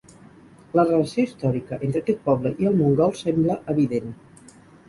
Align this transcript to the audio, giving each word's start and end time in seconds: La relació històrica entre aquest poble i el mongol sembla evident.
La 0.77 0.85
relació 0.87 1.25
històrica 1.27 1.79
entre 1.89 2.03
aquest 2.05 2.25
poble 2.31 2.55
i 2.65 2.71
el 2.73 2.81
mongol 2.81 3.17
sembla 3.23 3.63
evident. 3.75 4.13